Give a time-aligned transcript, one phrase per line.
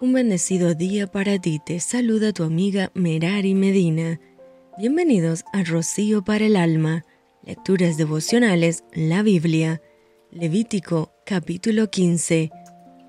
[0.00, 4.20] Un bendecido día para ti, te saluda tu amiga Merari Medina.
[4.78, 7.04] Bienvenidos a Rocío para el Alma,
[7.42, 9.82] Lecturas Devocionales, la Biblia.
[10.30, 12.52] Levítico capítulo 15.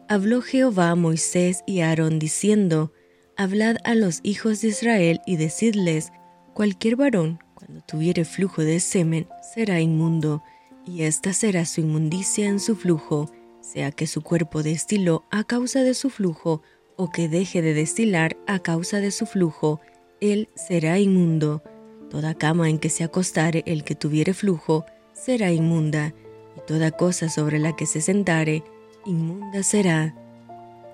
[0.07, 2.91] Habló Jehová a Moisés y a Aarón diciendo,
[3.37, 6.11] Hablad a los hijos de Israel y decidles,
[6.55, 10.41] cualquier varón, cuando tuviere flujo de semen, será inmundo,
[10.87, 13.29] y esta será su inmundicia en su flujo,
[13.61, 16.63] sea que su cuerpo destiló a causa de su flujo,
[16.99, 19.79] o que deje de destilar a causa de su flujo,
[20.19, 21.63] él será inmundo.
[22.09, 26.13] Toda cama en que se acostare el que tuviere flujo será inmunda,
[26.57, 28.65] y toda cosa sobre la que se sentare,
[29.05, 30.13] inmunda será.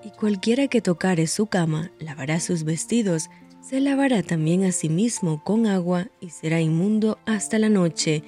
[0.04, 3.28] Y cualquiera que tocare su cama lavará sus vestidos,
[3.60, 8.22] se lavará también a sí mismo con agua y será inmundo hasta la noche.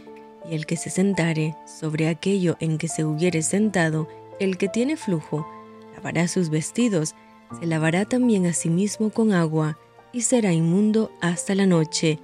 [0.51, 4.09] Y el que se sentare sobre aquello en que se hubiere sentado,
[4.41, 5.47] el que tiene flujo,
[5.95, 7.15] lavará sus vestidos,
[7.59, 9.79] se lavará también a sí mismo con agua,
[10.13, 12.19] y será inmundo hasta la noche.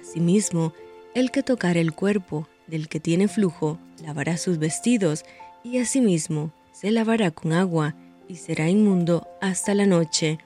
[0.00, 0.72] Asimismo,
[1.14, 5.24] el que tocare el cuerpo del que tiene flujo, lavará sus vestidos,
[5.62, 7.94] y asimismo se lavará con agua,
[8.28, 10.38] y será inmundo hasta la noche.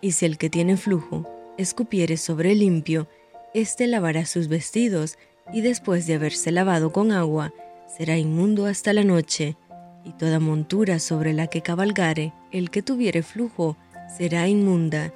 [0.00, 1.26] Y si el que tiene flujo
[1.56, 3.08] escupiere sobre el limpio,
[3.54, 5.18] éste lavará sus vestidos,
[5.52, 7.52] y después de haberse lavado con agua,
[7.96, 9.56] será inmundo hasta la noche
[10.06, 13.76] y toda montura sobre la que cabalgare, el que tuviere flujo,
[14.16, 15.12] será inmunda.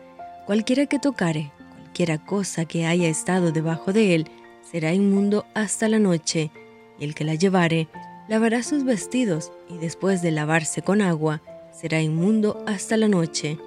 [0.47, 4.27] Cualquiera que tocare, cualquiera cosa que haya estado debajo de él,
[4.69, 6.51] será inmundo hasta la noche,
[6.99, 7.87] y el que la llevare,
[8.29, 11.41] lavará sus vestidos, y después de lavarse con agua,
[11.73, 13.59] será inmundo hasta la noche.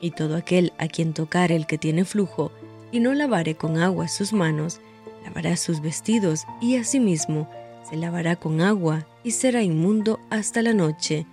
[0.00, 2.50] Y todo aquel a quien tocare el que tiene flujo,
[2.90, 4.80] y no lavare con agua sus manos,
[5.22, 7.46] lavará sus vestidos, y asimismo
[7.88, 11.26] se lavará con agua, y será inmundo hasta la noche.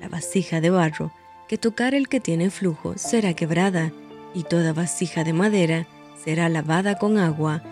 [0.00, 1.12] La vasija de barro
[1.48, 3.92] que tocar el que tiene flujo será quebrada,
[4.34, 5.86] y toda vasija de madera
[6.22, 7.62] será lavada con agua.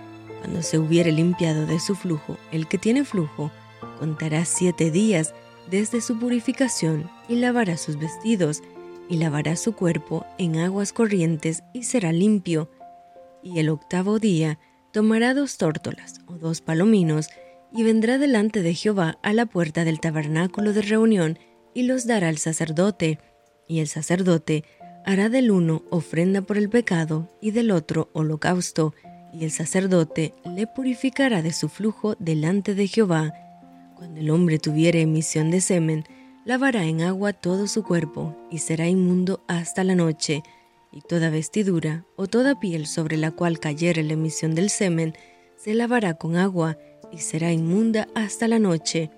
[0.40, 3.50] Cuando se hubiere limpiado de su flujo el que tiene flujo,
[3.98, 5.34] contará siete días
[5.70, 8.62] desde su purificación y lavará sus vestidos
[9.08, 12.70] y lavará su cuerpo en aguas corrientes y será limpio.
[13.42, 14.58] Y el octavo día
[14.92, 17.28] tomará dos tórtolas o dos palominos
[17.74, 21.38] y vendrá delante de Jehová a la puerta del tabernáculo de reunión
[21.74, 23.18] y los dará al sacerdote,
[23.66, 24.64] y el sacerdote
[25.04, 28.94] hará del uno ofrenda por el pecado y del otro holocausto,
[29.32, 33.32] y el sacerdote le purificará de su flujo delante de Jehová.
[33.96, 36.04] Cuando el hombre tuviere emisión de semen,
[36.44, 40.42] lavará en agua todo su cuerpo, y será inmundo hasta la noche,
[40.92, 45.14] y toda vestidura o toda piel sobre la cual cayere la emisión del semen,
[45.56, 46.76] se lavará con agua,
[47.12, 49.10] y será inmunda hasta la noche.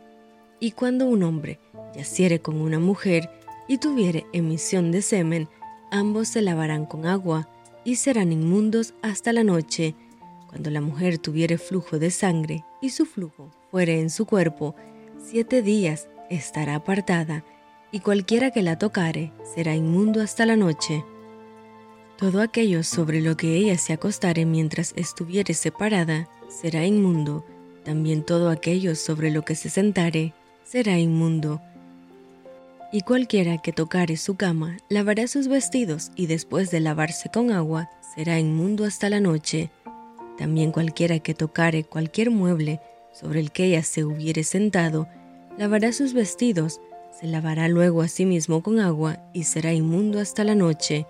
[0.61, 1.61] Y cuando un hombre
[1.95, 3.31] yaciere con una mujer
[3.69, 5.49] y tuviere emisión de semen,
[5.91, 7.49] ambos se lavarán con agua
[7.85, 9.95] y serán inmundos hasta la noche.
[10.49, 14.75] Cuando la mujer tuviere flujo de sangre y su flujo fuere en su cuerpo,
[15.19, 17.45] siete días estará apartada,
[17.93, 21.05] y cualquiera que la tocare será inmundo hasta la noche.
[22.17, 27.45] Todo aquello sobre lo que ella se acostare mientras estuviere separada será inmundo,
[27.85, 30.33] también todo aquello sobre lo que se sentare
[30.65, 31.61] será inmundo.
[32.93, 37.91] Y cualquiera que tocare su cama lavará sus vestidos y después de lavarse con agua
[38.15, 39.71] será inmundo hasta la noche.
[40.39, 42.81] También cualquiera que tocare cualquier mueble
[43.13, 45.09] sobre el que ella se hubiere sentado
[45.59, 46.81] lavará sus vestidos,
[47.19, 51.07] se lavará luego a sí mismo con agua y será inmundo hasta la noche.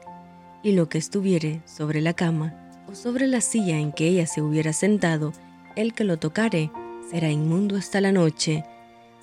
[0.62, 2.54] Y lo que estuviere sobre la cama
[2.90, 5.32] o sobre la silla en que ella se hubiera sentado
[5.76, 6.70] el que lo tocare
[7.10, 8.64] será inmundo hasta la noche.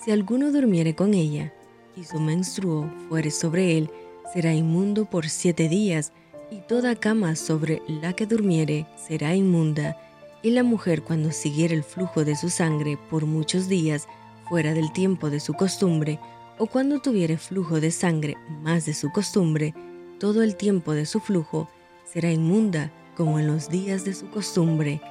[0.03, 1.53] Si alguno durmiere con ella,
[1.95, 3.89] y su menstruo fuere sobre él,
[4.33, 6.13] será inmundo por siete días,
[6.49, 9.97] y toda cama sobre la que durmiere será inmunda.
[10.43, 14.07] Y la mujer cuando siguiere el flujo de su sangre por muchos días,
[14.49, 16.19] fuera del tiempo de su costumbre,
[16.57, 19.73] o cuando tuviere flujo de sangre más de su costumbre,
[20.19, 21.69] todo el tiempo de su flujo
[22.05, 25.01] será inmunda como en los días de su costumbre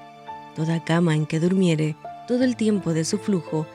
[0.54, 3.66] Toda cama en que durmiere todo el tiempo de su flujo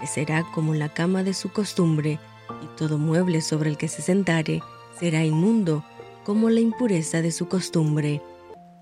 [0.00, 2.18] le será como la cama de su costumbre,
[2.62, 4.60] y todo mueble sobre el que se sentare
[4.98, 5.84] será inmundo
[6.24, 8.22] como la impureza de su costumbre.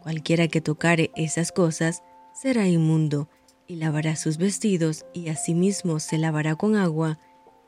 [0.03, 2.03] Cualquiera que tocare esas cosas
[2.35, 3.29] será inmundo,
[3.67, 7.19] y lavará sus vestidos, y asimismo se lavará con agua,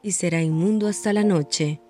[0.03, 1.81] y será inmundo hasta la noche.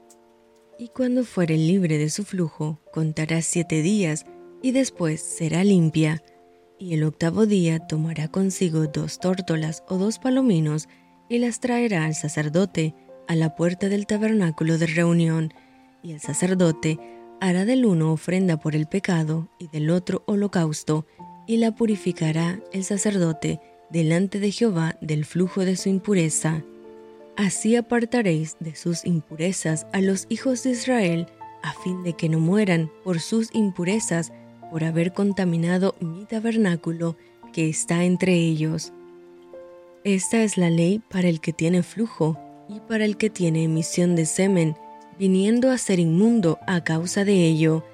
[0.78, 4.26] Y cuando fuere libre de su flujo, contará siete días,
[4.62, 6.22] y después será limpia
[6.84, 10.86] y el octavo día tomará consigo dos tórtolas o dos palominos
[11.30, 12.94] y las traerá al sacerdote
[13.26, 15.54] a la puerta del tabernáculo de reunión,
[16.02, 16.98] y el sacerdote
[17.40, 21.06] hará del uno ofrenda por el pecado y del otro holocausto,
[21.46, 26.64] y la purificará el sacerdote delante de Jehová del flujo de su impureza.
[27.36, 31.26] Así apartaréis de sus impurezas a los hijos de Israel,
[31.62, 34.32] a fin de que no mueran por sus impurezas,
[34.74, 37.14] por haber contaminado mi tabernáculo
[37.52, 38.92] que está entre ellos.
[40.02, 42.36] Esta es la ley para el que tiene flujo
[42.68, 44.76] y para el que tiene emisión de semen,
[45.16, 47.84] viniendo a ser inmundo a causa de ello,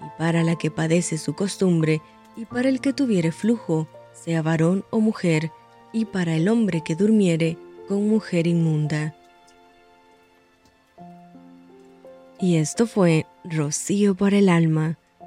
[0.00, 2.00] y para la que padece su costumbre,
[2.38, 5.52] y para el que tuviere flujo, sea varón o mujer,
[5.92, 9.14] y para el hombre que durmiere con mujer inmunda.
[12.40, 14.96] Y esto fue Rocío por el alma.